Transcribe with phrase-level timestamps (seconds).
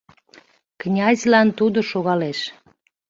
[0.81, 2.39] Князьлан тудо шогалеш